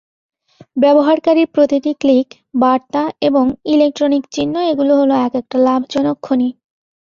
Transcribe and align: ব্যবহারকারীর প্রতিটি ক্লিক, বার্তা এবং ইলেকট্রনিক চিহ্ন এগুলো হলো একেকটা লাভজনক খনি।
ব্যবহারকারীর 0.77 1.47
প্রতিটি 1.47 1.91
ক্লিক, 1.93 2.27
বার্তা 2.55 3.03
এবং 3.21 3.45
ইলেকট্রনিক 3.65 4.23
চিহ্ন 4.31 4.55
এগুলো 4.71 4.93
হলো 4.95 5.13
একেকটা 5.25 5.57
লাভজনক 5.67 6.17
খনি। 6.21 6.49